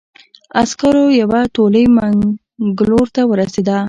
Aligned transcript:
عسکرو 0.61 1.03
یوه 1.21 1.41
تولۍ 1.55 1.85
منګلور 1.95 3.07
ته 3.15 3.21
ورسېده. 3.29 3.77